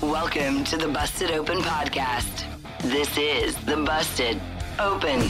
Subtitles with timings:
[0.00, 2.44] Welcome to the Busted Open Podcast.
[2.82, 4.40] This is the Busted
[4.78, 5.20] Open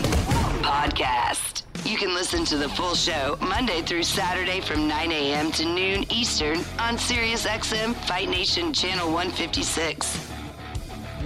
[0.61, 1.63] Podcast.
[1.87, 5.51] You can listen to the full show Monday through Saturday from 9 a.m.
[5.53, 10.29] to noon Eastern on SiriusXM Fight Nation Channel 156.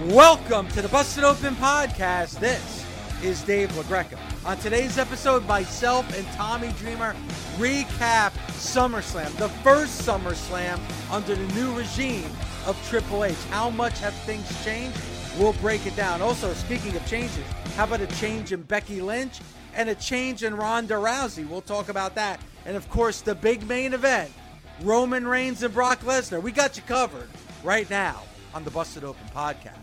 [0.05, 2.39] Welcome to the Busted Open Podcast.
[2.39, 2.85] This
[3.21, 4.17] is Dave LaGreca.
[4.45, 7.13] On today's episode, myself and Tommy Dreamer
[7.57, 10.79] recap SummerSlam, the first SummerSlam
[11.11, 12.31] under the new regime
[12.65, 13.35] of Triple H.
[13.49, 14.97] How much have things changed?
[15.37, 16.21] We'll break it down.
[16.21, 17.43] Also, speaking of changes,
[17.75, 19.41] how about a change in Becky Lynch
[19.75, 21.47] and a change in Ronda Rousey?
[21.47, 22.39] We'll talk about that.
[22.65, 24.31] And of course, the big main event
[24.81, 26.41] Roman Reigns and Brock Lesnar.
[26.41, 27.27] We got you covered
[27.61, 29.77] right now on the Busted Open podcast.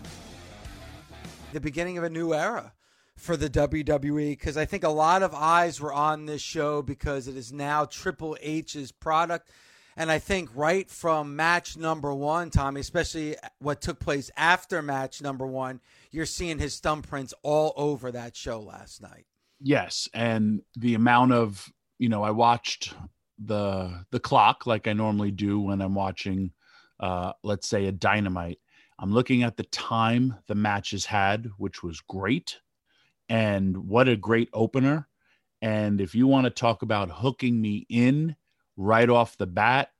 [1.52, 2.72] The beginning of a new era
[3.16, 7.28] for the WWE because I think a lot of eyes were on this show because
[7.28, 9.50] it is now Triple H's product.
[9.98, 15.22] And I think right from match number one, Tommy, especially what took place after match
[15.22, 19.24] number one, you're seeing his thumbprints all over that show last night.
[19.58, 22.94] Yes, and the amount of you know, I watched
[23.38, 26.52] the the clock like I normally do when I'm watching,
[27.00, 28.58] uh, let's say a Dynamite.
[28.98, 32.58] I'm looking at the time the matches had, which was great,
[33.28, 35.08] and what a great opener.
[35.62, 38.36] And if you want to talk about hooking me in
[38.76, 39.90] right off the bat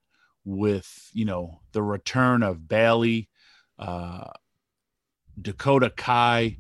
[0.45, 3.29] with you know the return of Bayley,
[3.79, 4.31] uh,
[5.41, 6.59] Dakota Kai,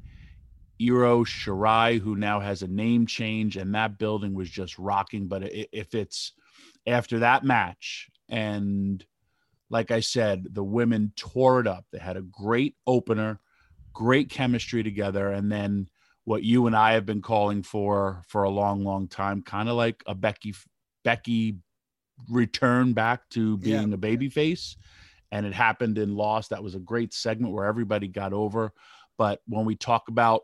[0.80, 5.28] Io Shirai, who now has a name change, and that building was just rocking.
[5.28, 6.32] But if it's
[6.86, 9.04] after that match, and
[9.70, 11.86] like I said, the women tore it up.
[11.90, 13.40] They had a great opener,
[13.92, 15.88] great chemistry together, and then
[16.26, 19.76] what you and I have been calling for for a long, long time, kind of
[19.76, 20.54] like a Becky
[21.04, 21.56] Becky
[22.28, 23.94] return back to being Yeah.
[23.94, 24.76] a baby face.
[25.30, 26.50] And it happened in Lost.
[26.50, 28.72] That was a great segment where everybody got over.
[29.16, 30.42] But when we talk about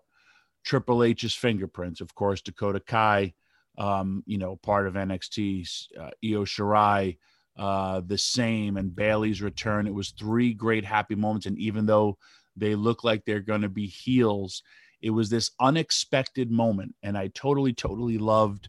[0.64, 3.34] Triple H's fingerprints, of course, Dakota Kai,
[3.76, 5.66] um, you know, part of NXT,
[5.98, 7.18] uh, Io Shirai,
[7.56, 9.88] uh, the same, and Bayley's return.
[9.88, 11.46] It was three great happy moments.
[11.46, 12.18] And even though
[12.56, 14.62] they look like they're going to be heels,
[15.02, 16.94] it was this unexpected moment.
[17.02, 18.68] And I totally, totally loved,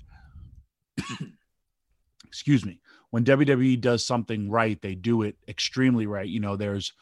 [2.26, 6.28] excuse me, when WWE does something right, they do it extremely right.
[6.28, 6.94] You know, there's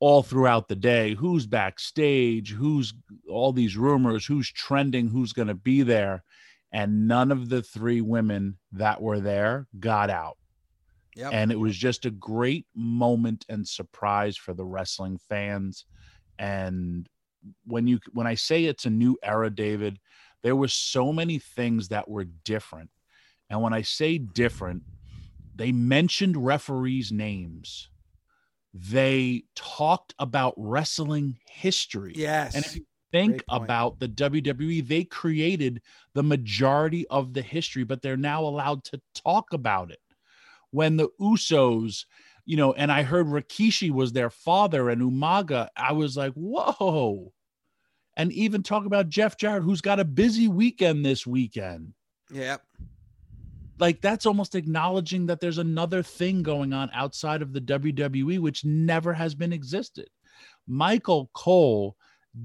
[0.00, 2.92] all throughout the day who's backstage, who's
[3.30, 6.24] all these rumors, who's trending, who's going to be there.
[6.72, 10.36] And none of the three women that were there got out.
[11.14, 11.32] Yep.
[11.32, 15.84] And it was just a great moment and surprise for the wrestling fans.
[16.36, 17.08] And
[17.66, 19.98] when you when I say it's a new era, David,
[20.42, 22.90] there were so many things that were different.
[23.50, 24.82] And when I say different,
[25.54, 27.88] they mentioned referees' names.
[28.72, 32.12] They talked about wrestling history.
[32.16, 32.54] yes.
[32.54, 35.80] And if you think about the WWE, they created
[36.14, 40.00] the majority of the history, but they're now allowed to talk about it.
[40.72, 42.06] When the Usos,
[42.44, 47.32] you know, and I heard Rikishi was their father and Umaga, I was like, whoa.
[48.16, 51.94] And even talk about Jeff Jarrett, who's got a busy weekend this weekend
[52.30, 52.62] yep.
[53.78, 58.64] like that's almost acknowledging that there's another thing going on outside of the WWE which
[58.64, 60.08] never has been existed.
[60.66, 61.96] Michael Cole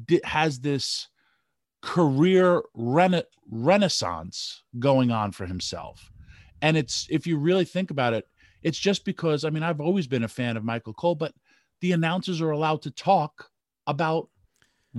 [0.05, 1.07] di- has this
[1.81, 6.11] career rena- renaissance going on for himself.
[6.61, 8.27] And it's if you really think about it,
[8.61, 11.33] it's just because I mean I've always been a fan of Michael Cole, but
[11.81, 13.49] the announcers are allowed to talk
[13.87, 14.29] about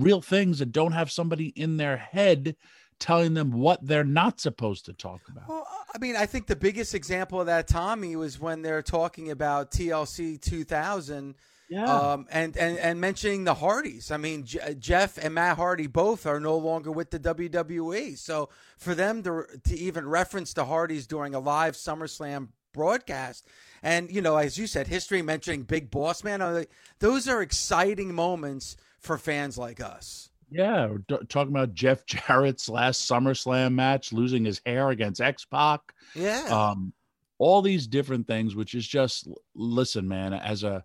[0.03, 2.57] real things and don't have somebody in their head
[2.99, 5.49] telling them what they're not supposed to talk about.
[5.49, 9.31] Well, I mean, I think the biggest example of that, Tommy, was when they're talking
[9.31, 11.35] about TLC 2000
[11.71, 11.85] Yeah.
[11.85, 14.11] Um, and, and, and mentioning the Hardys.
[14.11, 18.19] I mean, J- Jeff and Matt Hardy both are no longer with the WWE.
[18.19, 23.47] So for them to, to even reference the Hardys during a live SummerSlam broadcast,
[23.83, 26.67] and, you know, as you said, history mentioning Big Boss Man,
[26.99, 30.31] those are exciting moments for fans like us.
[30.51, 30.89] Yeah,
[31.29, 35.81] talking about Jeff Jarrett's last SummerSlam match, losing his hair against X Pac.
[36.15, 36.43] Yeah.
[36.51, 36.93] Um,
[37.39, 40.35] all these different things, which is just listen, man.
[40.35, 40.85] As a,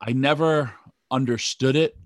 [0.00, 0.72] I never
[1.10, 1.96] understood it.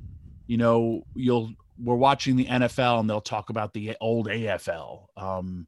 [0.47, 5.07] You know, you'll we're watching the NFL and they'll talk about the old AFL.
[5.17, 5.67] Um,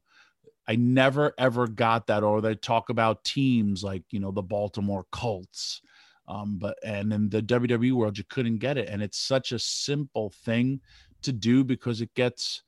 [0.67, 5.05] I never ever got that, or they talk about teams like you know the Baltimore
[5.11, 5.81] Colts
[6.27, 9.59] um, but and in the WWE world, you couldn't get it, and it's such a
[9.59, 10.81] simple thing
[11.21, 12.63] to do because it gets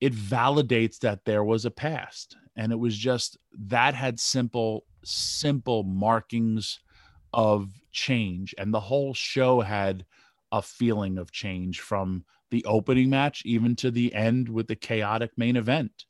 [0.00, 3.36] it validates that there was a past, and it was just
[3.66, 6.80] that had simple simple markings
[7.32, 10.04] of change, and the whole show had
[10.52, 15.30] a feeling of change from the opening match even to the end with the chaotic
[15.36, 16.06] main event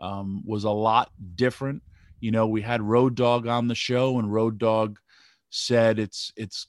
[0.00, 1.82] um, was a lot different.
[2.20, 4.98] You know, we had Road Dog on the show, and Road Dog
[5.54, 6.66] said it's it's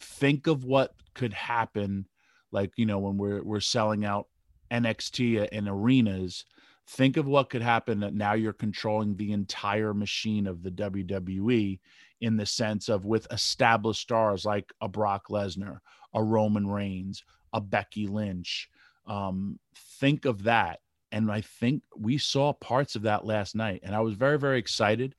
[0.00, 2.06] think of what could happen
[2.52, 4.26] like you know when we're we're selling out
[4.70, 6.44] NXT in arenas
[6.90, 11.78] think of what could happen that now you're controlling the entire machine of the WWE
[12.20, 15.78] in the sense of with established stars like a Brock Lesnar,
[16.14, 17.22] a Roman Reigns,
[17.52, 18.68] a Becky Lynch.
[19.06, 20.80] Um, think of that.
[21.12, 23.80] And I think we saw parts of that last night.
[23.84, 25.14] And I was very, very excited.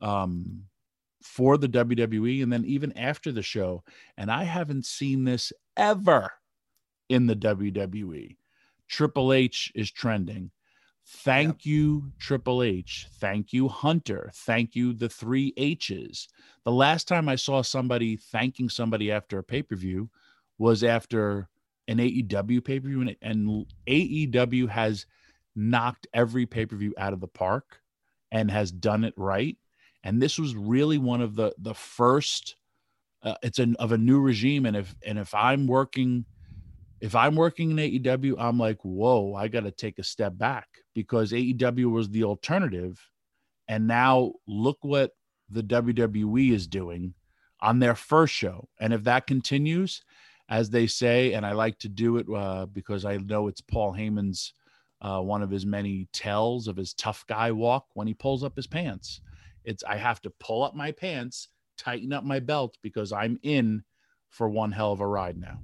[0.00, 0.64] Um,
[1.22, 3.84] for the WWE and then even after the show.
[4.16, 6.30] And I haven't seen this ever
[7.08, 8.36] in the WWE.
[8.88, 10.50] Triple H is trending.
[11.06, 11.66] Thank yep.
[11.66, 13.06] you, Triple H.
[13.18, 14.30] Thank you, Hunter.
[14.34, 16.28] Thank you, the three H's.
[16.64, 20.08] The last time I saw somebody thanking somebody after a pay per view
[20.58, 21.48] was after
[21.88, 25.06] an AEW pay per view, and, and AEW has
[25.56, 27.80] knocked every pay per view out of the park
[28.30, 29.56] and has done it right
[30.04, 32.56] and this was really one of the the first
[33.22, 34.66] uh, it's an of a new regime.
[34.66, 36.24] And if and if i'm working
[37.00, 40.68] if i'm working in aew i'm like whoa i got to take a step back
[40.94, 43.00] because aew was the alternative.
[43.68, 45.12] And now look what
[45.48, 47.14] the wwe is doing
[47.60, 48.68] on their first show.
[48.80, 50.02] And if that continues
[50.48, 53.94] as they say and i like to do it uh, because i know it's paul
[53.94, 54.52] heyman's
[55.00, 58.56] uh, one of his many tells of his tough guy walk when he pulls up
[58.56, 59.22] his pants
[59.64, 63.84] it's I have to pull up my pants, tighten up my belt because I'm in
[64.28, 65.58] for one hell of a ride now.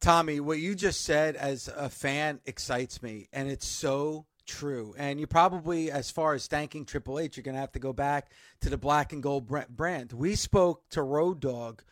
[0.00, 4.94] Tommy, what you just said as a fan excites me, and it's so true.
[4.98, 7.92] And you probably, as far as thanking Triple H, you're going to have to go
[7.92, 8.32] back
[8.62, 10.12] to the black and gold brand.
[10.12, 11.82] We spoke to Road Dog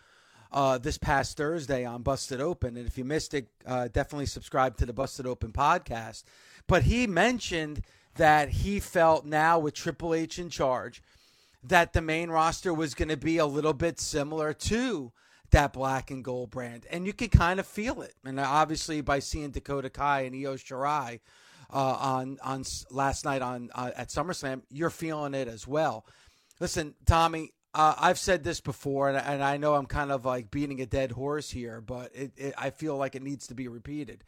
[0.52, 2.76] uh, this past Thursday on Busted Open.
[2.76, 6.24] And if you missed it, uh, definitely subscribe to the Busted Open podcast.
[6.66, 7.82] But he mentioned
[8.16, 11.02] that he felt now with Triple H in charge
[11.62, 15.12] that the main roster was going to be a little bit similar to
[15.50, 16.86] that black and gold brand.
[16.90, 18.14] And you could kind of feel it.
[18.24, 21.20] And obviously, by seeing Dakota Kai and Io Shirai
[21.72, 26.06] uh, on on last night on uh, at SummerSlam, you're feeling it as well.
[26.60, 30.50] Listen, Tommy, uh, I've said this before, and, and, I know I'm kind of like
[30.50, 33.68] beating a dead horse here, but it, it, I feel like it needs to be
[33.68, 34.24] repeated.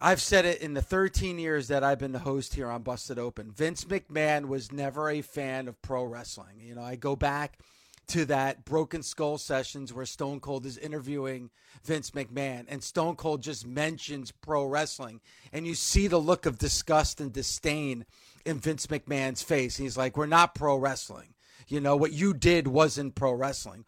[0.00, 3.18] I've said it in the 13 years that I've been the host here on Busted
[3.18, 3.52] Open.
[3.52, 6.60] Vince McMahon was never a fan of pro wrestling.
[6.60, 7.58] You know, I go back
[8.08, 11.50] to that Broken Skull sessions where Stone Cold is interviewing
[11.84, 15.20] Vince McMahon and Stone Cold just mentions pro wrestling
[15.52, 18.04] and you see the look of disgust and disdain
[18.44, 19.76] in Vince McMahon's face.
[19.76, 21.34] He's like, "We're not pro wrestling.
[21.66, 23.86] You know, what you did wasn't pro wrestling."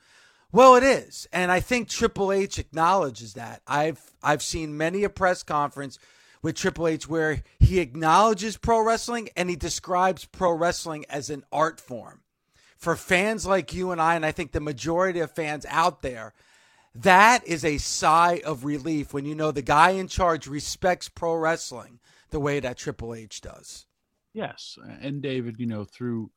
[0.56, 3.60] Well, it is, and I think Triple H acknowledges that.
[3.66, 5.98] I've I've seen many a press conference
[6.40, 11.44] with Triple H where he acknowledges pro wrestling and he describes pro wrestling as an
[11.52, 12.22] art form.
[12.78, 16.32] For fans like you and I, and I think the majority of fans out there,
[16.94, 21.34] that is a sigh of relief when you know the guy in charge respects pro
[21.34, 23.84] wrestling the way that Triple H does.
[24.32, 26.30] Yes, and David, you know, through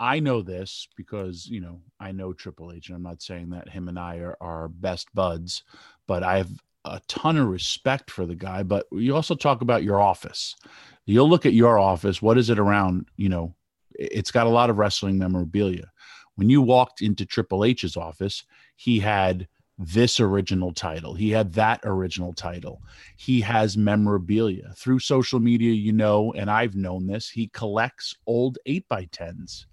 [0.00, 3.68] I know this because, you know, I know Triple H, and I'm not saying that
[3.68, 5.62] him and I are, are best buds,
[6.06, 6.50] but I have
[6.86, 8.62] a ton of respect for the guy.
[8.62, 10.56] But you also talk about your office.
[11.04, 12.22] You'll look at your office.
[12.22, 13.08] What is it around?
[13.18, 13.54] You know,
[13.94, 15.90] it's got a lot of wrestling memorabilia.
[16.36, 18.44] When you walked into Triple H's office,
[18.76, 21.12] he had this original title.
[21.12, 22.80] He had that original title.
[23.16, 24.72] He has memorabilia.
[24.78, 29.66] Through social media, you know, and I've known this, he collects old 8 by 10s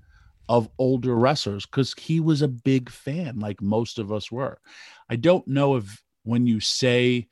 [0.49, 4.59] of older wrestlers because he was a big fan, like most of us were.
[5.09, 7.27] I don't know if when you say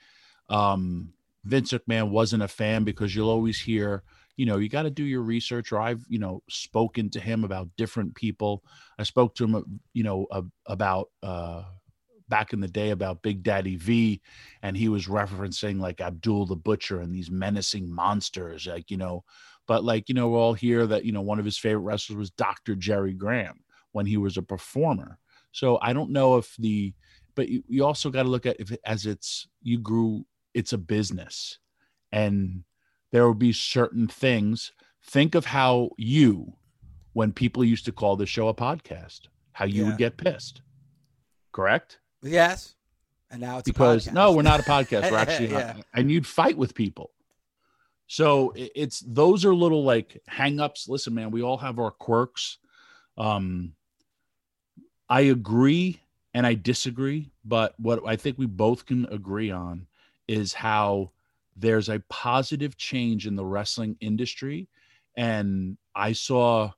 [0.50, 4.04] um, Vince McMahon wasn't a fan because you'll always hear,
[4.36, 5.72] you know, you got to do your research.
[5.72, 8.64] Or I've, you know, spoken to him about different people.
[9.00, 10.28] I spoke to him, you know,
[10.66, 11.64] about uh,
[12.28, 14.22] back in the day about Big Daddy V,
[14.62, 19.24] and he was referencing like Abdul the Butcher and these menacing monsters, like you know.
[19.68, 22.18] But like you know, we all hear that you know one of his favorite wrestlers
[22.18, 22.76] was Dr.
[22.76, 25.18] Jerry Graham when he was a performer.
[25.52, 26.94] So I don't know if the,
[27.34, 30.78] but you, you also got to look at if as it's you grew, it's a
[30.78, 31.60] business,
[32.12, 32.64] and
[33.12, 34.74] there will be certain things.
[35.08, 36.54] Think of how you,
[37.14, 39.22] when people used to call the show a podcast,
[39.54, 39.90] how you yeah.
[39.90, 40.62] would get pissed.
[41.54, 42.00] Correct?
[42.22, 42.76] Yes.
[43.32, 45.10] And now it's because no, we're not a podcast.
[45.10, 45.78] We're actually yeah.
[45.94, 47.12] and you'd fight with people.
[48.08, 50.88] So it's those are little like hangups.
[50.88, 52.60] Listen, man, we all have our quirks.
[53.18, 53.74] Um,
[55.10, 56.02] I agree
[56.34, 59.88] and I disagree, but what I think we both can agree on
[60.28, 61.12] is how
[61.56, 64.68] there's a positive change in the wrestling industry,
[65.16, 66.72] and I saw,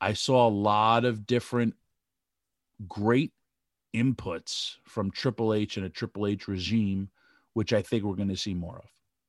[0.00, 1.74] I saw a lot of different
[2.88, 3.32] great
[3.94, 7.08] inputs from Triple H and a Triple H regime,
[7.52, 8.90] which I think we're going to see more of.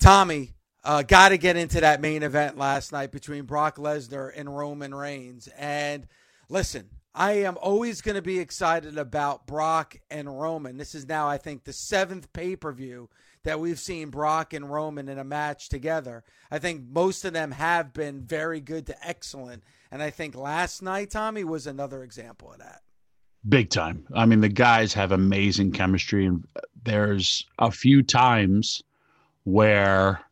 [0.00, 4.54] Tommy, uh, got to get into that main event last night between Brock Lesnar and
[4.54, 5.46] Roman Reigns.
[5.58, 6.06] And
[6.48, 10.78] listen, I am always going to be excited about Brock and Roman.
[10.78, 13.10] This is now, I think, the seventh pay per view
[13.44, 16.24] that we've seen Brock and Roman in a match together.
[16.50, 19.64] I think most of them have been very good to excellent.
[19.90, 22.82] And I think last night, Tommy, was another example of that.
[23.48, 24.06] Big time.
[24.14, 26.26] I mean, the guys have amazing chemistry.
[26.26, 26.46] And
[26.84, 28.82] there's a few times
[29.50, 30.24] where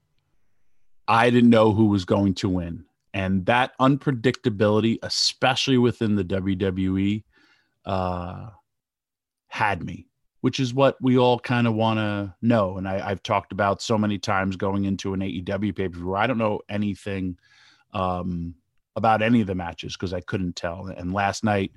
[1.06, 2.84] I didn't know who was going to win.
[3.14, 7.24] And that unpredictability, especially within the WWE,
[7.84, 8.50] uh,
[9.48, 10.06] had me,
[10.42, 12.76] which is what we all kind of want to know.
[12.76, 16.14] And I, have talked about so many times going into an AEW pay per view
[16.14, 17.38] I don't know anything
[17.94, 18.54] um,
[18.94, 20.86] about any of the matches because I couldn't tell.
[20.86, 21.72] And last night,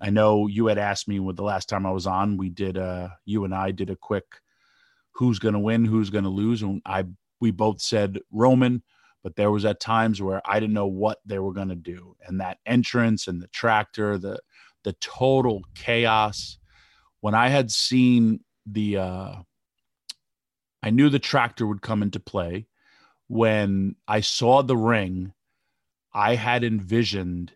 [0.00, 2.78] I know you had asked me with the last time I was on, we did,
[2.78, 4.24] uh, you and I did a quick
[5.20, 6.62] who's going to win, who's going to lose.
[6.62, 7.04] And I
[7.40, 8.82] we both said Roman,
[9.22, 12.16] but there was at times where I didn't know what they were going to do,
[12.26, 14.40] and that entrance and the tractor, the
[14.82, 16.58] the total chaos.
[17.20, 19.34] When I had seen the, uh,
[20.82, 22.66] I knew the tractor would come into play.
[23.28, 25.34] When I saw the ring,
[26.14, 27.52] I had envisioned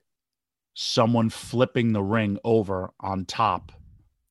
[0.75, 3.73] someone flipping the ring over on top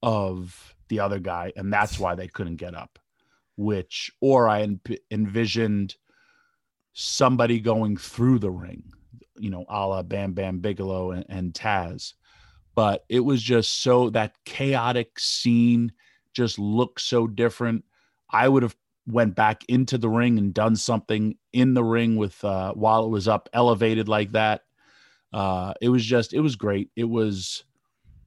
[0.03, 2.99] of the other guy, and that's why they couldn't get up
[3.55, 4.79] which or I en-
[5.12, 5.95] envisioned
[6.93, 8.83] somebody going through the ring,
[9.38, 12.13] you know, a la Bam Bam Bigelow and, and Taz.
[12.75, 15.91] But it was just so that chaotic scene
[16.33, 17.83] just looked so different.
[18.29, 22.43] I would have went back into the ring and done something in the ring with
[22.43, 24.62] uh, while it was up elevated like that.
[25.31, 26.89] Uh, it was just it was great.
[26.95, 27.63] It was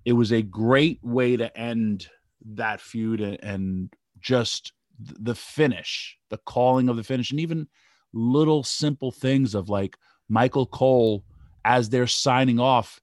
[0.05, 2.09] it was a great way to end
[2.55, 7.69] that feud and, and just the finish, the calling of the finish, and even
[8.13, 9.97] little simple things of like
[10.29, 11.25] Michael Cole
[11.65, 13.01] as they're signing off,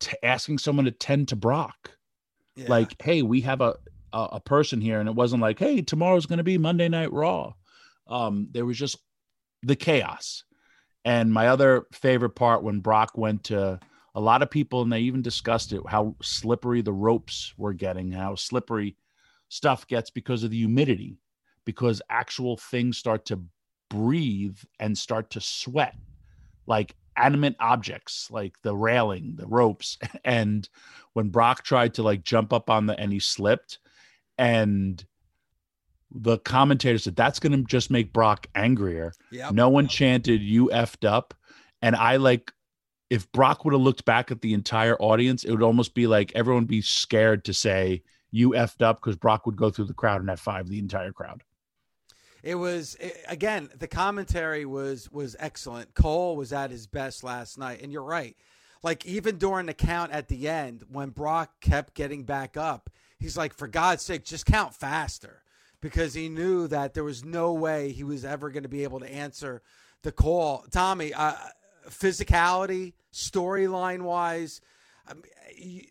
[0.00, 1.92] t- asking someone to tend to Brock.
[2.56, 2.66] Yeah.
[2.68, 3.76] Like, hey, we have a,
[4.12, 7.12] a a person here, and it wasn't like, hey, tomorrow's going to be Monday Night
[7.12, 7.54] Raw.
[8.06, 8.98] Um, there was just
[9.62, 10.44] the chaos.
[11.04, 13.80] And my other favorite part when Brock went to
[14.14, 18.10] a lot of people, and they even discussed it, how slippery the ropes were getting,
[18.10, 18.96] how slippery
[19.48, 21.18] stuff gets because of the humidity,
[21.64, 23.40] because actual things start to
[23.88, 25.96] breathe and start to sweat,
[26.66, 29.98] like animate objects, like the railing, the ropes.
[30.24, 30.68] And
[31.14, 33.78] when Brock tried to like jump up on the and he slipped,
[34.36, 35.04] and
[36.10, 39.12] the commentator said that's going to just make Brock angrier.
[39.30, 39.52] Yep.
[39.52, 41.34] No one chanted "you effed up,"
[41.82, 42.52] and I like
[43.10, 46.32] if Brock would have looked back at the entire audience, it would almost be like
[46.34, 49.94] everyone would be scared to say "you effed up" because Brock would go through the
[49.94, 51.42] crowd and have five the entire crowd.
[52.42, 55.94] It was i again the commentary was was excellent.
[55.94, 58.36] Cole was at his best last night, and you're right.
[58.82, 63.36] Like even during the count at the end, when Brock kept getting back up, he's
[63.36, 65.42] like, "For God's sake, just count faster,"
[65.80, 69.00] because he knew that there was no way he was ever going to be able
[69.00, 69.62] to answer
[70.02, 70.64] the call.
[70.70, 71.34] Tommy, uh,
[71.88, 74.60] physicality, storyline wise.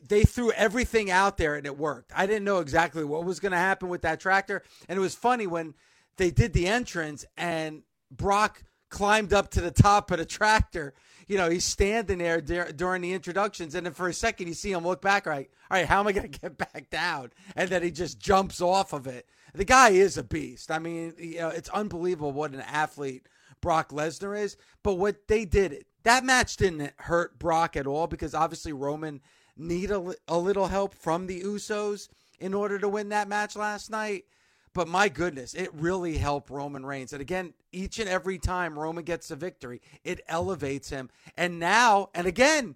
[0.07, 2.11] They threw everything out there and it worked.
[2.15, 4.63] I didn't know exactly what was going to happen with that tractor.
[4.87, 5.73] And it was funny when
[6.17, 10.93] they did the entrance and Brock climbed up to the top of the tractor.
[11.27, 14.53] You know, he's standing there dur- during the introductions, and then for a second you
[14.53, 15.49] see him look back, right?
[15.69, 17.31] All right, how am I going to get back down?
[17.55, 19.27] And then he just jumps off of it.
[19.53, 20.71] The guy is a beast.
[20.71, 23.27] I mean, you know, it's unbelievable what an athlete
[23.59, 24.55] Brock Lesnar is.
[24.83, 29.21] But what they did, that match didn't hurt Brock at all because obviously Roman
[29.57, 32.07] need a, a little help from the Usos
[32.39, 34.25] in order to win that match last night.
[34.73, 37.11] But my goodness, it really helped Roman Reigns.
[37.11, 41.09] And again, each and every time Roman gets a victory, it elevates him.
[41.35, 42.75] And now, and again,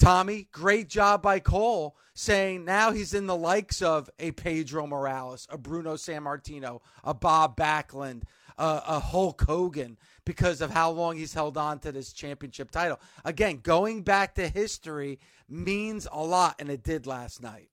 [0.00, 5.46] Tommy, great job by Cole saying now he's in the likes of a Pedro Morales,
[5.50, 8.22] a Bruno Sammartino, a Bob Backlund,
[8.56, 12.98] a, a Hulk Hogan because of how long he's held on to this championship title.
[13.26, 15.18] Again, going back to history
[15.50, 17.68] means a lot, and it did last night.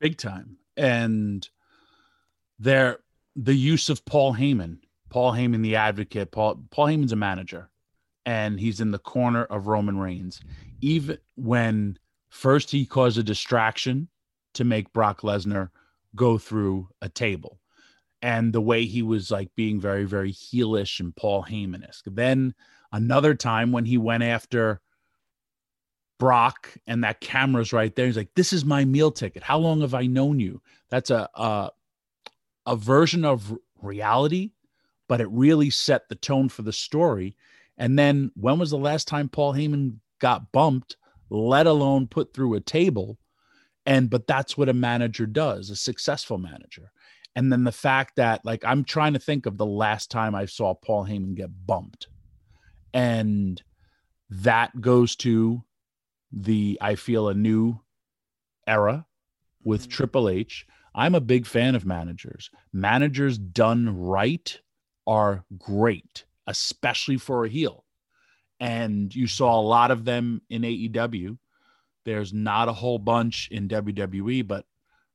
[0.00, 0.56] big time.
[0.76, 1.46] And
[2.58, 3.00] there,
[3.36, 4.78] the use of Paul Heyman,
[5.10, 7.68] Paul Heyman, the advocate, Paul Paul Heyman's a manager,
[8.24, 10.40] and he's in the corner of Roman Reigns.
[10.80, 14.08] Even when first he caused a distraction
[14.54, 15.70] to make Brock Lesnar
[16.14, 17.60] go through a table,
[18.22, 22.06] and the way he was like being very very heelish and Paul Heyman-esque.
[22.06, 22.54] Then
[22.92, 24.80] another time when he went after
[26.18, 28.06] Brock and that camera's right there.
[28.06, 29.42] He's like, "This is my meal ticket.
[29.42, 30.60] How long have I known you?"
[30.90, 31.70] That's a a,
[32.66, 34.50] a version of reality,
[35.08, 37.36] but it really set the tone for the story.
[37.76, 40.96] And then, when was the last time Paul Heyman got bumped,
[41.30, 43.18] let alone put through a table?
[43.86, 46.92] And but that's what a manager does, a successful manager.
[47.34, 50.46] And then the fact that, like, I'm trying to think of the last time I
[50.46, 52.08] saw Paul Heyman get bumped,
[52.92, 53.62] and
[54.28, 55.62] that goes to
[56.32, 57.80] the I feel a new
[58.66, 59.06] era
[59.62, 59.90] with Mhm.
[59.90, 60.66] Triple H.
[60.94, 62.50] I'm a big fan of managers.
[62.72, 64.60] Managers done right
[65.06, 67.84] are great, especially for a heel.
[68.60, 71.38] And you saw a lot of them in AEW.
[72.04, 74.64] There's not a whole bunch in WWE, but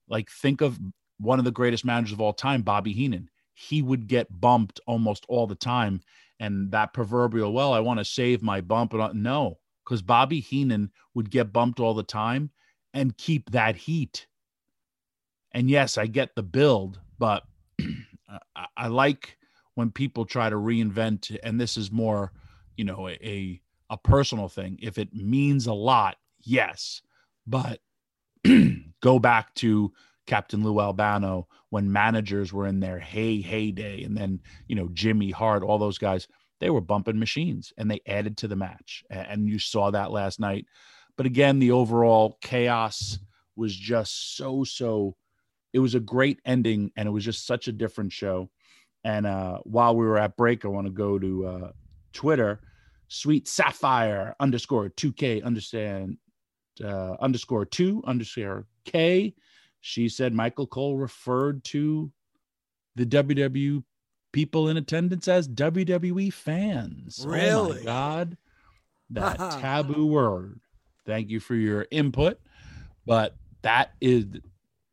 [0.07, 0.79] like think of
[1.19, 3.29] one of the greatest managers of all time, Bobby Heenan.
[3.53, 6.01] He would get bumped almost all the time.
[6.39, 8.93] And that proverbial, well, I want to save my bump.
[9.13, 12.49] No, because Bobby Heenan would get bumped all the time
[12.93, 14.27] and keep that heat.
[15.51, 17.43] And yes, I get the build, but
[18.77, 19.37] I like
[19.75, 22.31] when people try to reinvent, and this is more,
[22.75, 24.79] you know, a, a personal thing.
[24.81, 27.01] If it means a lot, yes,
[27.45, 27.79] but
[29.01, 29.91] go back to
[30.25, 35.31] Captain Lou Albano when managers were in their hey heyday, and then you know Jimmy
[35.31, 36.27] Hart, all those guys
[36.63, 39.03] they were bumping machines and they added to the match.
[39.09, 40.65] And you saw that last night.
[41.17, 43.19] But again, the overall chaos
[43.57, 45.17] was just so, so,
[45.73, 48.49] it was a great ending and it was just such a different show.
[49.03, 51.71] And uh, while we were at break, I want to go to uh,
[52.13, 52.61] Twitter,
[53.07, 56.17] sweet sapphire underscore 2K understand
[56.83, 59.35] uh, underscore two underscore K.
[59.81, 62.11] She said Michael Cole referred to
[62.95, 63.83] the WWE
[64.31, 67.23] people in attendance as WWE fans.
[67.25, 67.83] Oh Really?
[67.83, 68.37] God.
[69.09, 70.59] That taboo word.
[71.05, 72.39] Thank you for your input.
[73.05, 74.25] But that is,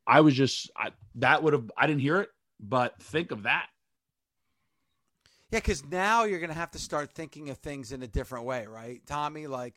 [0.07, 2.29] I was just, I, that would have, I didn't hear it,
[2.59, 3.69] but think of that.
[5.51, 8.45] Yeah, because now you're going to have to start thinking of things in a different
[8.45, 9.49] way, right, Tommy?
[9.49, 9.75] Like,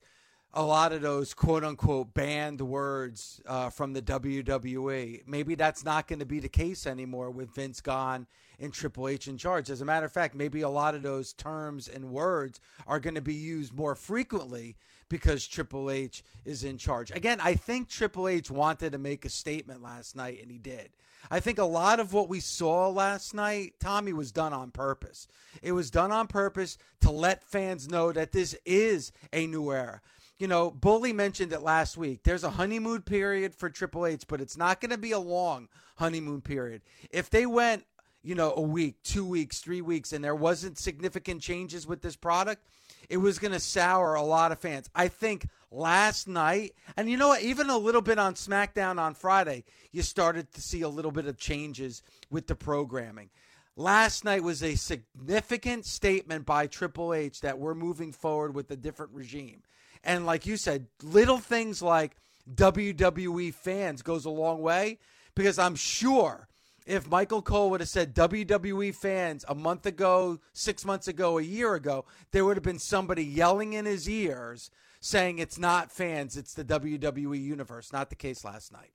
[0.53, 5.23] a lot of those quote unquote banned words uh, from the WWE.
[5.25, 8.27] Maybe that's not going to be the case anymore with Vince gone
[8.59, 9.71] and Triple H in charge.
[9.71, 13.15] As a matter of fact, maybe a lot of those terms and words are going
[13.15, 14.75] to be used more frequently
[15.09, 17.09] because Triple H is in charge.
[17.11, 20.89] Again, I think Triple H wanted to make a statement last night, and he did.
[21.31, 25.27] I think a lot of what we saw last night, Tommy, was done on purpose.
[25.61, 30.01] It was done on purpose to let fans know that this is a new era
[30.39, 32.23] you know, Bully mentioned it last week.
[32.23, 35.69] There's a honeymoon period for Triple H, but it's not going to be a long
[35.95, 36.81] honeymoon period.
[37.11, 37.85] If they went,
[38.23, 42.15] you know, a week, two weeks, three weeks, and there wasn't significant changes with this
[42.15, 42.61] product,
[43.09, 44.89] it was going to sour a lot of fans.
[44.95, 49.15] I think last night, and you know what, even a little bit on SmackDown on
[49.15, 53.29] Friday, you started to see a little bit of changes with the programming.
[53.75, 58.75] Last night was a significant statement by Triple H that we're moving forward with a
[58.75, 59.63] different regime.
[60.03, 62.15] And like you said, little things like
[62.53, 64.99] WWE fans goes a long way
[65.33, 66.47] because I'm sure
[66.85, 71.43] if Michael Cole would have said WWE fans a month ago, six months ago, a
[71.43, 74.69] year ago, there would have been somebody yelling in his ears
[75.03, 77.91] saying it's not fans, it's the WWE universe.
[77.91, 78.93] Not the case last night.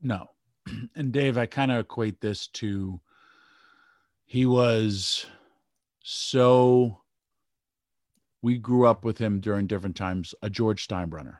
[0.00, 0.28] No.
[0.94, 3.00] And Dave, I kind of equate this to
[4.26, 5.26] he was
[6.02, 7.00] so
[8.42, 11.38] we grew up with him during different times, a George Steinbrenner.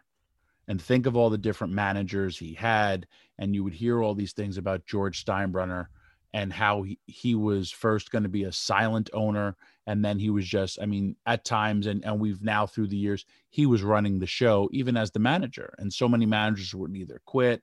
[0.66, 3.06] And think of all the different managers he had,
[3.38, 5.86] and you would hear all these things about George Steinbrenner
[6.32, 10.30] and how he, he was first going to be a silent owner and then he
[10.30, 13.82] was just i mean at times and, and we've now through the years he was
[13.82, 17.62] running the show even as the manager and so many managers would either quit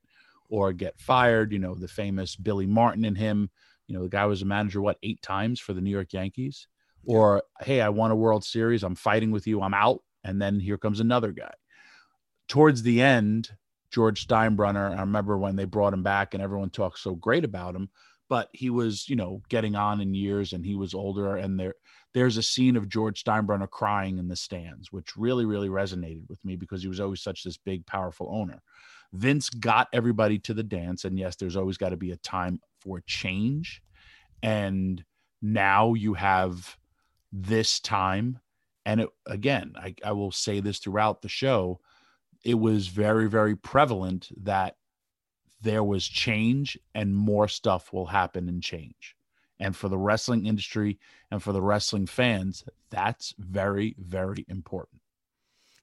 [0.49, 3.49] or get fired you know the famous billy martin and him
[3.87, 6.67] you know the guy was a manager what eight times for the new york yankees
[7.07, 10.59] or hey, I won a World Series, I'm fighting with you, I'm out, and then
[10.59, 11.53] here comes another guy.
[12.47, 13.49] Towards the end,
[13.89, 17.75] George Steinbrenner, I remember when they brought him back and everyone talked so great about
[17.75, 17.89] him,
[18.29, 21.75] but he was, you know, getting on in years and he was older and there
[22.13, 26.43] there's a scene of George Steinbrenner crying in the stands, which really really resonated with
[26.43, 28.61] me because he was always such this big powerful owner.
[29.13, 32.59] Vince got everybody to the dance and yes, there's always got to be a time
[32.81, 33.81] for change
[34.43, 35.03] and
[35.41, 36.77] now you have
[37.31, 38.39] this time.
[38.85, 41.79] And it, again, I, I will say this throughout the show,
[42.43, 44.75] it was very, very prevalent that
[45.61, 49.15] there was change and more stuff will happen and change.
[49.59, 50.99] And for the wrestling industry
[51.31, 55.01] and for the wrestling fans, that's very, very important.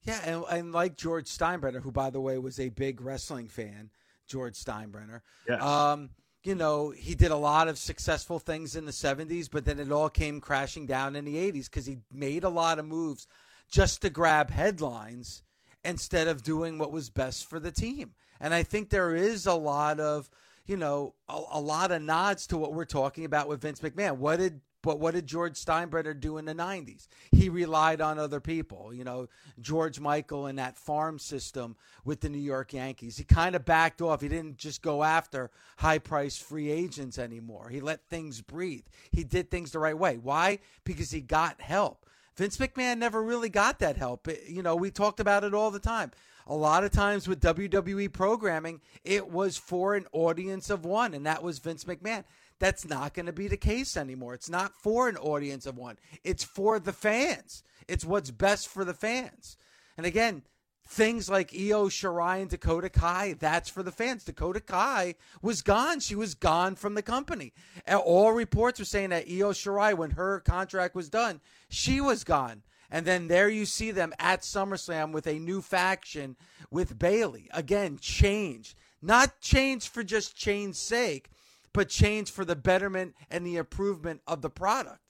[0.04, 3.90] Yeah, and, and like George Steinbrenner, who by the way was a big wrestling fan,
[4.26, 5.22] George Steinbrenner.
[5.48, 5.62] Yes.
[5.62, 6.10] Um,
[6.44, 9.90] you know, he did a lot of successful things in the 70s, but then it
[9.90, 13.26] all came crashing down in the 80s because he made a lot of moves
[13.70, 15.42] just to grab headlines
[15.84, 18.12] instead of doing what was best for the team.
[18.44, 20.28] And I think there is a lot of,
[20.66, 24.18] you know, a, a lot of nods to what we're talking about with Vince McMahon.
[24.18, 27.08] What did but what did George Steinbrenner do in the 90s?
[27.32, 28.92] He relied on other people.
[28.92, 29.28] You know,
[29.62, 33.16] George Michael and that farm system with the New York Yankees.
[33.16, 34.20] He kind of backed off.
[34.20, 37.70] He didn't just go after high priced free agents anymore.
[37.70, 38.84] He let things breathe.
[39.10, 40.18] He did things the right way.
[40.18, 40.58] Why?
[40.84, 42.04] Because he got help.
[42.36, 44.28] Vince McMahon never really got that help.
[44.46, 46.10] You know, we talked about it all the time.
[46.46, 51.24] A lot of times with WWE programming, it was for an audience of one, and
[51.24, 52.24] that was Vince McMahon.
[52.58, 54.34] That's not going to be the case anymore.
[54.34, 57.62] It's not for an audience of one, it's for the fans.
[57.88, 59.56] It's what's best for the fans.
[59.96, 60.42] And again,
[60.86, 64.24] things like Io Shirai and Dakota Kai, that's for the fans.
[64.24, 66.00] Dakota Kai was gone.
[66.00, 67.52] She was gone from the company.
[67.90, 72.62] All reports were saying that Io Shirai, when her contract was done, she was gone.
[72.90, 76.36] And then there you see them at SummerSlam with a new faction
[76.70, 77.48] with Bayley.
[77.52, 78.76] Again, change.
[79.02, 81.30] Not change for just change's sake,
[81.72, 85.00] but change for the betterment and the improvement of the product.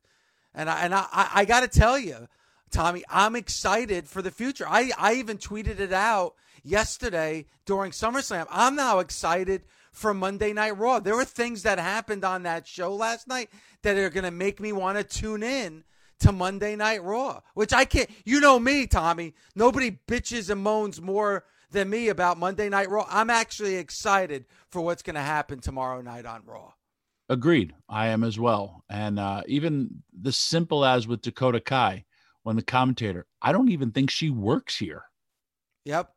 [0.55, 2.29] And I, and I, I got to tell you,
[2.71, 4.67] Tommy, I'm excited for the future.
[4.69, 8.47] I, I even tweeted it out yesterday during SummerSlam.
[8.51, 10.99] I'm now excited for Monday Night Raw.
[10.99, 13.49] There were things that happened on that show last night
[13.83, 15.85] that are going to make me want to tune in
[16.21, 18.11] to Monday Night Raw, which I can't.
[18.25, 19.35] You know me, Tommy.
[19.55, 23.07] Nobody bitches and moans more than me about Monday Night Raw.
[23.11, 26.73] I'm actually excited for what's going to happen tomorrow night on Raw.
[27.29, 27.75] Agreed.
[27.89, 28.85] I am as well.
[28.89, 32.05] And uh, even the simple as with Dakota Kai,
[32.43, 35.05] when the commentator, I don't even think she works here.
[35.85, 36.13] Yep.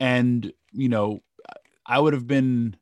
[0.00, 1.22] And, you know,
[1.84, 2.76] I would have been,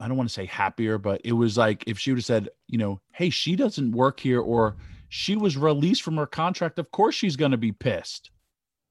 [0.00, 2.50] I don't want to say happier, but it was like if she would have said,
[2.68, 4.76] you know, hey, she doesn't work here or
[5.08, 6.78] she was released from her contract.
[6.78, 8.30] Of course she's going to be pissed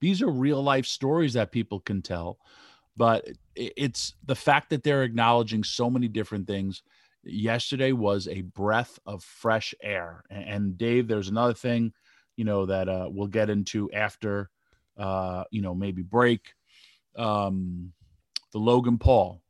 [0.01, 2.39] These are real life stories that people can tell,
[2.97, 6.83] but it's the fact that they're acknowledging so many different things.
[7.23, 10.23] Yesterday was a breath of fresh air.
[10.29, 11.93] And Dave, there's another thing,
[12.37, 14.49] you know, that uh, we'll get into after,
[14.97, 16.53] uh, you know, maybe break.
[17.17, 17.93] Um,
[18.53, 19.41] the Logan Paul.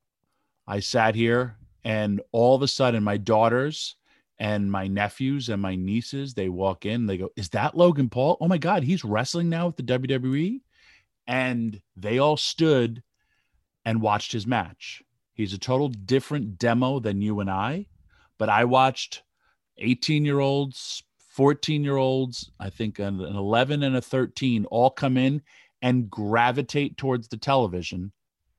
[0.67, 3.95] I sat here and all of a sudden my daughters
[4.39, 8.37] and my nephews and my nieces they walk in they go is that logan paul?
[8.41, 10.61] Oh my god he's wrestling now with the wwe
[11.25, 13.01] and they all stood
[13.85, 15.01] and watched his match.
[15.33, 17.87] He's a total different demo than you and i
[18.37, 19.23] but i watched
[19.77, 25.17] 18 year olds 14 year olds i think an 11 and a 13 all come
[25.17, 25.41] in
[25.81, 28.11] and gravitate towards the television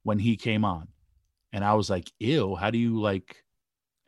[0.04, 0.88] when he came on
[1.58, 3.44] and i was like ew how do you like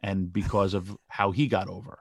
[0.02, 1.98] and because of how he got over.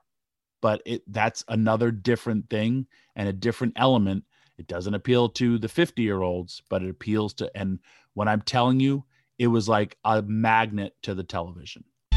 [0.62, 4.26] But it that's another different thing and a different element.
[4.58, 7.80] It doesn't appeal to the 50 year olds, but it appeals to and
[8.14, 9.06] when I'm telling you,
[9.38, 11.86] it was like a magnet to the television.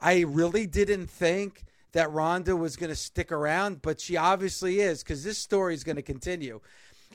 [0.00, 5.02] I really didn't think that Ronda was going to stick around, but she obviously is
[5.02, 6.60] because this story is going to continue.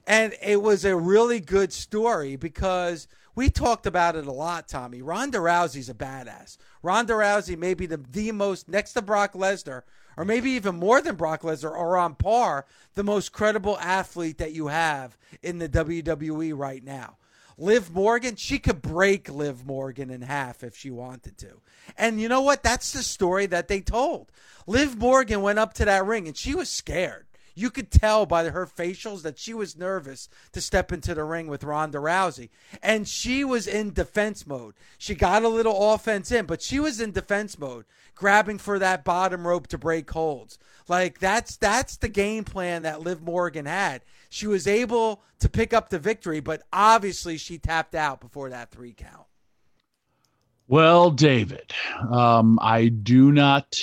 [0.05, 5.01] And it was a really good story because we talked about it a lot, Tommy.
[5.01, 6.57] Ronda Rousey's a badass.
[6.81, 9.83] Ronda Rousey may be the, the most, next to Brock Lesnar,
[10.17, 12.65] or maybe even more than Brock Lesnar, or on par,
[12.95, 17.15] the most credible athlete that you have in the WWE right now.
[17.63, 21.61] Liv Morgan, she could break Liv Morgan in half if she wanted to.
[21.97, 22.61] And you know what?
[22.61, 24.29] That's the story that they told.
[24.67, 27.25] Liv Morgan went up to that ring and she was scared.
[27.55, 31.47] You could tell by her facials that she was nervous to step into the ring
[31.47, 32.49] with Ronda Rousey.
[32.81, 34.73] And she was in defense mode.
[34.97, 39.05] She got a little offense in, but she was in defense mode, grabbing for that
[39.05, 40.57] bottom rope to break holds.
[40.89, 44.01] Like that's that's the game plan that Liv Morgan had.
[44.33, 48.71] She was able to pick up the victory, but obviously she tapped out before that
[48.71, 49.27] three count.
[50.67, 51.71] Well, David,
[52.09, 53.77] um, I do not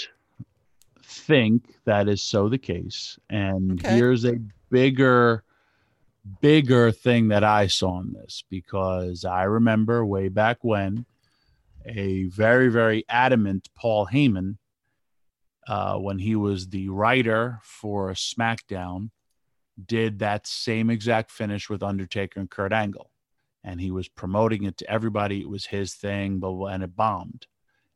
[1.04, 3.16] think that is so the case.
[3.30, 3.94] And okay.
[3.94, 5.44] here's a bigger,
[6.40, 11.06] bigger thing that I saw in this because I remember way back when
[11.86, 14.56] a very, very adamant Paul Heyman,
[15.68, 19.10] uh, when he was the writer for SmackDown,
[19.86, 23.10] did that same exact finish with Undertaker and Kurt Angle.
[23.62, 25.40] And he was promoting it to everybody.
[25.40, 27.46] It was his thing, but and it bombed.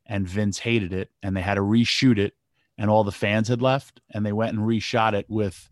[0.07, 2.35] And Vince hated it, and they had to reshoot it
[2.77, 5.69] and all the fans had left, and they went and reshot it with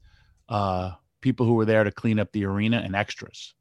[0.48, 3.55] uh, people who were there to clean up the arena and extras.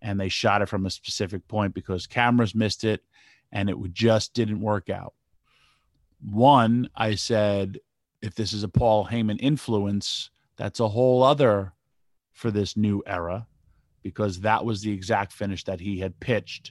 [0.00, 3.02] And they shot it from a specific point because cameras missed it,
[3.50, 5.14] and it just didn't work out.
[6.20, 7.78] One, I said,
[8.22, 11.72] if this is a Paul Heyman influence, that's a whole other
[12.38, 13.48] for this new era
[14.04, 16.70] because that was the exact finish that he had pitched.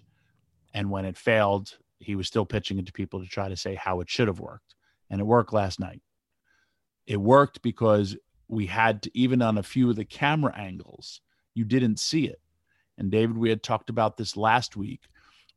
[0.74, 3.76] And when it failed, he was still pitching it to people to try to say
[3.76, 4.76] how it should have worked
[5.10, 6.02] and it worked last night.
[7.06, 8.16] It worked because
[8.48, 11.20] we had to, even on a few of the camera angles,
[11.54, 12.40] you didn't see it.
[12.98, 15.02] And David, we had talked about this last week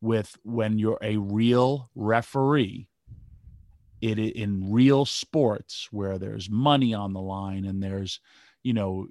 [0.01, 2.89] with when you're a real referee,
[4.01, 8.19] it in real sports where there's money on the line and there's,
[8.61, 9.07] you know,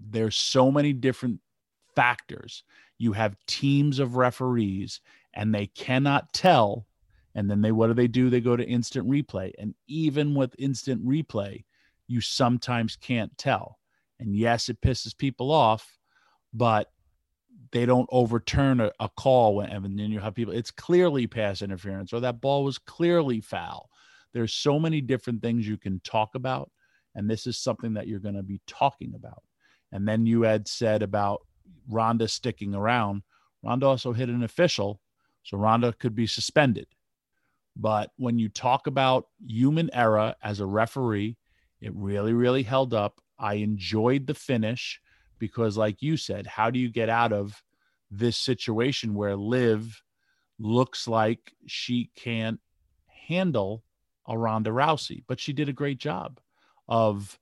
[0.00, 1.40] there's so many different
[1.94, 2.62] factors.
[2.98, 5.00] You have teams of referees
[5.34, 6.86] and they cannot tell
[7.34, 8.30] and then they what do they do?
[8.30, 11.64] They go to instant replay and even with instant replay
[12.06, 13.78] you sometimes can't tell.
[14.18, 15.96] And yes it pisses people off
[16.52, 16.90] but
[17.70, 21.60] they don't overturn a, a call when and then you have people it's clearly pass
[21.60, 23.90] interference or that ball was clearly foul.
[24.32, 26.70] There's so many different things you can talk about
[27.14, 29.42] and this is something that you're going to be talking about
[29.92, 31.42] and then you had said about
[31.88, 33.22] Ronda sticking around
[33.62, 35.00] Ronda also hit an official
[35.42, 36.86] so Ronda could be suspended
[37.78, 41.36] but when you talk about human error as a referee,
[41.80, 43.20] it really, really held up.
[43.38, 45.00] I enjoyed the finish
[45.38, 47.62] because, like you said, how do you get out of
[48.10, 50.02] this situation where Liv
[50.58, 52.58] looks like she can't
[53.06, 53.84] handle
[54.26, 55.22] a Ronda Rousey?
[55.28, 56.40] But she did a great job
[56.88, 57.38] of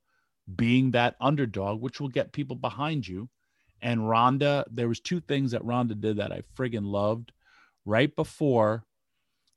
[0.55, 3.29] being that underdog, which will get people behind you.
[3.81, 7.31] And Ronda, there was two things that Ronda did that I friggin' loved.
[7.85, 8.85] Right before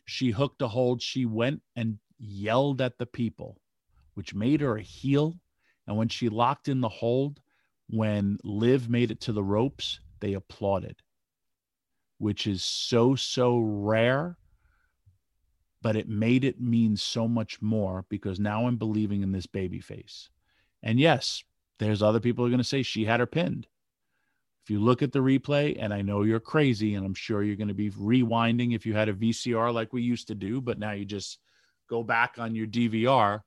[0.04, 3.60] she hooked a hold, she went and yelled at the people,
[4.14, 5.36] which made her a heel.
[5.86, 7.40] And when she locked in the hold,
[7.88, 10.96] when Liv made it to the ropes, they applauded,
[12.18, 14.36] which is so, so rare.
[15.82, 19.80] But it made it mean so much more because now I'm believing in this baby
[19.80, 20.28] face.
[20.82, 21.44] And yes,
[21.78, 23.66] there's other people who are going to say she had her pinned.
[24.62, 27.56] If you look at the replay, and I know you're crazy, and I'm sure you're
[27.56, 30.78] going to be rewinding if you had a VCR like we used to do, but
[30.78, 31.38] now you just
[31.88, 33.40] go back on your DVR.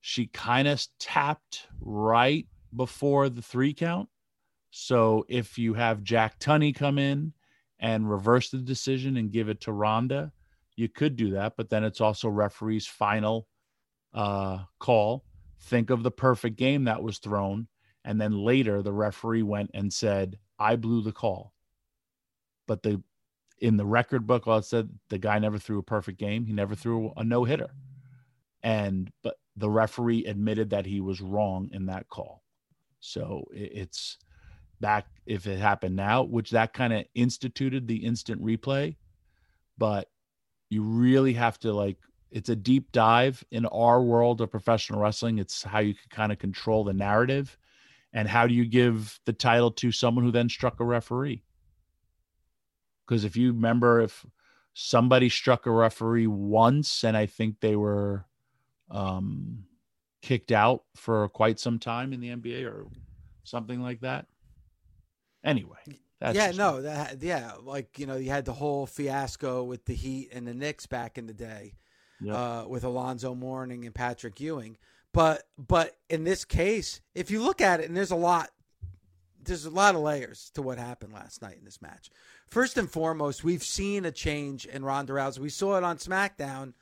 [0.00, 4.08] She kind of tapped right before the three count.
[4.70, 7.32] So if you have Jack Tunney come in
[7.78, 10.32] and reverse the decision and give it to Ronda,
[10.74, 11.54] you could do that.
[11.56, 13.46] But then it's also referee's final
[14.12, 15.24] uh, call.
[15.60, 17.68] Think of the perfect game that was thrown.
[18.04, 21.52] And then later the referee went and said, I blew the call.
[22.66, 23.02] But the
[23.60, 26.44] in the record book, all it said the guy never threw a perfect game.
[26.44, 27.70] He never threw a no hitter.
[28.62, 32.42] And but the referee admitted that he was wrong in that call.
[33.00, 34.18] So it's
[34.80, 38.96] back if it happened now, which that kind of instituted the instant replay.
[39.78, 40.08] But
[40.70, 41.98] you really have to like
[42.34, 45.38] it's a deep dive in our world of professional wrestling.
[45.38, 47.56] It's how you can kind of control the narrative
[48.12, 51.44] and how do you give the title to someone who then struck a referee?
[53.06, 54.26] Because if you remember, if
[54.72, 58.24] somebody struck a referee once, and I think they were
[58.90, 59.64] um,
[60.20, 62.86] kicked out for quite some time in the NBA or
[63.44, 64.26] something like that.
[65.44, 66.00] Anyway,
[66.32, 70.30] yeah, no, that, yeah, like you know, you had the whole fiasco with the Heat
[70.32, 71.74] and the Knicks back in the day,
[72.24, 72.36] yep.
[72.36, 74.76] uh, with Alonzo Mourning and Patrick Ewing.
[75.12, 78.50] But but in this case, if you look at it, and there's a lot,
[79.42, 82.10] there's a lot of layers to what happened last night in this match.
[82.48, 85.38] First and foremost, we've seen a change in Ronda Rousey.
[85.38, 86.74] We saw it on SmackDown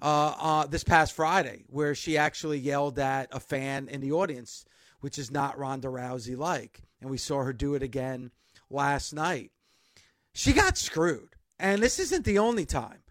[0.00, 4.64] uh, uh, this past Friday, where she actually yelled at a fan in the audience,
[5.00, 8.30] which is not Ronda Rousey like, and we saw her do it again
[8.70, 9.50] last night.
[10.34, 13.01] She got screwed, and this isn't the only time.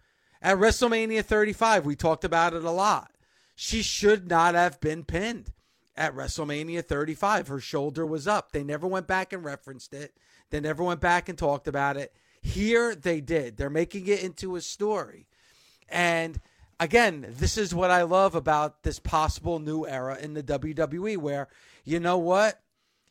[0.42, 3.12] At WrestleMania 35, we talked about it a lot
[3.62, 5.52] she should not have been pinned
[5.96, 7.48] at WrestleMania 35.
[7.48, 8.52] Her shoulder was up.
[8.52, 10.16] They never went back and referenced it.
[10.50, 12.12] They never went back and talked about it.
[12.40, 13.56] Here they did.
[13.56, 15.26] They're making it into a story.
[15.88, 16.40] And
[16.80, 21.48] again, this is what I love about this possible new era in the WWE where,
[21.84, 22.60] you know what?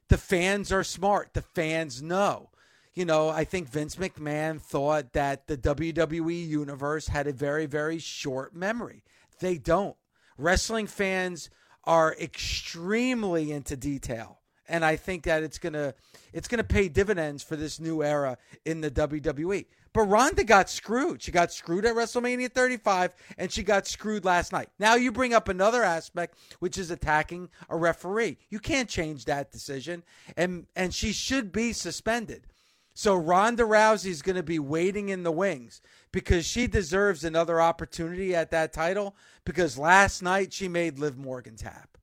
[0.10, 1.34] The fans are smart.
[1.34, 2.50] The fans know.
[2.94, 8.00] You know, I think Vince McMahon thought that the WWE universe had a very, very
[8.00, 9.04] short memory.
[9.40, 9.96] They don't
[10.38, 11.50] wrestling fans
[11.84, 15.94] are extremely into detail and I think that it's gonna
[16.34, 19.66] it's gonna pay dividends for this new era in the WWE.
[19.94, 21.22] But Ronda got screwed.
[21.22, 24.70] She got screwed at WrestleMania 35, and she got screwed last night.
[24.80, 28.38] Now you bring up another aspect, which is attacking a referee.
[28.50, 30.04] You can't change that decision,
[30.38, 32.48] and and she should be suspended.
[32.94, 37.62] So Ronda Rousey is going to be waiting in the wings because she deserves another
[37.62, 41.98] opportunity at that title because last night she made Liv Morgan tap.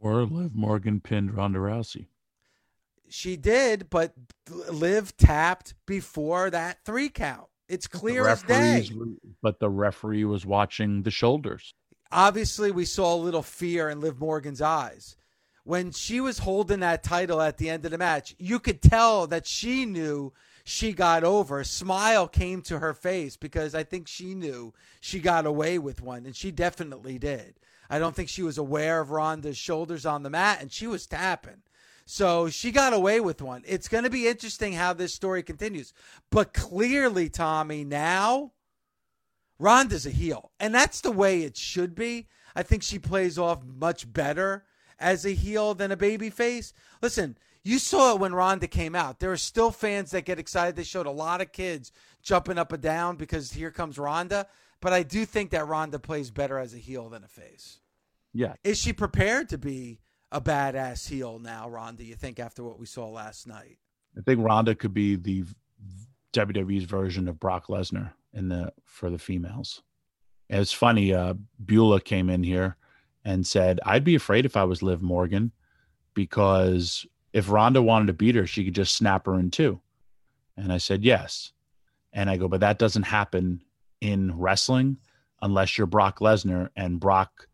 [0.00, 2.06] Or Liv Morgan pinned Ronda Rousey.
[3.08, 4.14] She did, but
[4.48, 7.48] Liv tapped before that three count.
[7.68, 8.88] It's clear as day.
[9.42, 11.74] But the referee was watching the shoulders.
[12.12, 15.16] Obviously, we saw a little fear in Liv Morgan's eyes
[15.66, 19.26] when she was holding that title at the end of the match, you could tell
[19.26, 21.58] that she knew she got over.
[21.58, 26.00] A smile came to her face because I think she knew she got away with
[26.00, 27.56] one, and she definitely did.
[27.90, 31.04] I don't think she was aware of Ronda's shoulders on the mat, and she was
[31.04, 31.62] tapping.
[32.04, 33.64] So she got away with one.
[33.66, 35.92] It's going to be interesting how this story continues.
[36.30, 38.52] But clearly, Tommy, now
[39.58, 42.28] Ronda's a heel, and that's the way it should be.
[42.54, 44.64] I think she plays off much better
[44.98, 46.72] as a heel than a baby face.
[47.02, 49.18] Listen, you saw it when Ronda came out.
[49.18, 50.76] There are still fans that get excited.
[50.76, 51.92] They showed a lot of kids
[52.22, 54.46] jumping up and down because here comes Ronda.
[54.80, 57.80] But I do think that Ronda plays better as a heel than a face.
[58.32, 58.54] Yeah.
[58.62, 62.86] Is she prepared to be a badass heel now, Ronda, you think, after what we
[62.86, 63.78] saw last night?
[64.16, 65.44] I think Ronda could be the
[66.34, 69.82] WWE's version of Brock Lesnar in the for the females.
[70.48, 71.34] it's funny, uh
[71.64, 72.76] Beulah came in here
[73.26, 75.50] and said, I'd be afraid if I was Liv Morgan
[76.14, 79.80] because if Ronda wanted to beat her, she could just snap her in two.
[80.56, 81.52] And I said, yes.
[82.12, 83.62] And I go, but that doesn't happen
[84.00, 84.98] in wrestling
[85.42, 87.48] unless you're Brock Lesnar and Brock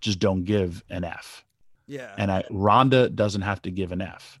[0.00, 1.44] just don't give an F.
[1.86, 2.12] Yeah.
[2.18, 4.40] And I Ronda doesn't have to give an F.